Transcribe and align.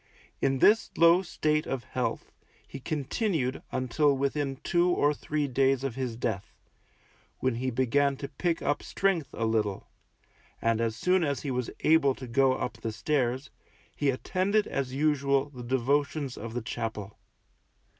In 0.41 0.57
this 0.57 0.89
low 0.97 1.21
slate 1.21 1.67
of 1.67 1.83
health 1.83 2.31
he 2.67 2.79
continued 2.79 3.61
until 3.71 4.17
within 4.17 4.55
two 4.63 4.89
or 4.89 5.13
three 5.13 5.47
days 5.47 5.83
of 5.83 5.93
his 5.93 6.15
death, 6.15 6.55
when 7.37 7.53
he 7.53 7.69
began 7.69 8.17
to 8.17 8.27
pick 8.27 8.63
up 8.63 8.81
strength 8.81 9.29
a 9.31 9.45
little; 9.45 9.85
and 10.59 10.81
as 10.81 10.95
soon 10.95 11.23
as 11.23 11.41
he 11.41 11.51
was 11.51 11.69
able 11.81 12.15
to 12.15 12.25
go 12.25 12.53
up 12.55 12.77
the 12.79 12.91
stairs, 12.91 13.51
he 13.95 14.09
attended 14.09 14.65
as 14.65 14.91
usual 14.91 15.49
the 15.51 15.61
devotions 15.61 16.35
of 16.35 16.55
the 16.55 16.63
chapel. 16.63 17.15